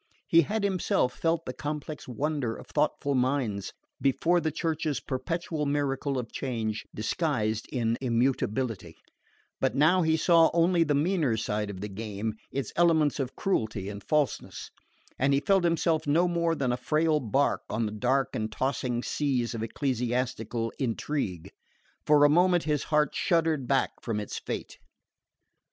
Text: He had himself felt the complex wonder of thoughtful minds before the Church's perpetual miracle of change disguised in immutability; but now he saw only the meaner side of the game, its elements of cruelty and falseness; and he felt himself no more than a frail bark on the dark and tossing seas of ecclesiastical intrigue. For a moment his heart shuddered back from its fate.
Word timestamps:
He 0.27 0.41
had 0.41 0.63
himself 0.63 1.13
felt 1.13 1.45
the 1.45 1.53
complex 1.53 2.07
wonder 2.07 2.55
of 2.55 2.65
thoughtful 2.65 3.13
minds 3.13 3.71
before 4.01 4.41
the 4.41 4.51
Church's 4.51 4.99
perpetual 4.99 5.67
miracle 5.67 6.17
of 6.17 6.31
change 6.31 6.85
disguised 6.91 7.67
in 7.71 7.99
immutability; 8.01 8.97
but 9.59 9.75
now 9.75 10.01
he 10.01 10.17
saw 10.17 10.49
only 10.55 10.83
the 10.83 10.95
meaner 10.95 11.37
side 11.37 11.69
of 11.69 11.81
the 11.81 11.87
game, 11.87 12.33
its 12.51 12.73
elements 12.75 13.19
of 13.19 13.35
cruelty 13.35 13.89
and 13.89 14.03
falseness; 14.03 14.71
and 15.19 15.35
he 15.35 15.39
felt 15.39 15.63
himself 15.63 16.07
no 16.07 16.27
more 16.27 16.55
than 16.55 16.71
a 16.71 16.77
frail 16.77 17.19
bark 17.19 17.61
on 17.69 17.85
the 17.85 17.91
dark 17.91 18.29
and 18.35 18.51
tossing 18.51 19.03
seas 19.03 19.53
of 19.53 19.61
ecclesiastical 19.61 20.73
intrigue. 20.79 21.51
For 22.07 22.23
a 22.25 22.27
moment 22.29 22.63
his 22.63 22.85
heart 22.85 23.13
shuddered 23.13 23.67
back 23.67 23.91
from 24.01 24.19
its 24.19 24.39
fate. 24.39 24.79